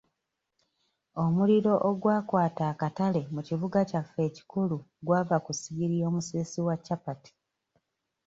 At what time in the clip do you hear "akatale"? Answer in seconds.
2.71-3.21